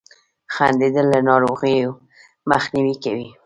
•خندېدل 0.53 1.05
له 1.13 1.19
ناروغیو 1.29 1.91
مخنیوی 2.49 2.95
کوي. 3.03 3.27